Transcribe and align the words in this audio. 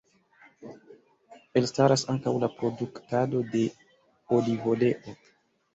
Elstaras 1.61 2.07
ankaŭ 2.15 2.33
la 2.45 2.49
produktado 2.63 3.45
de 3.55 3.63
olivoleo. 4.41 5.21